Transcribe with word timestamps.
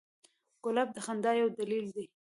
ګلاب 0.63 0.89
د 0.93 0.97
خندا 1.05 1.31
یو 1.41 1.47
دلیل 1.59 1.85
دی. 1.95 2.05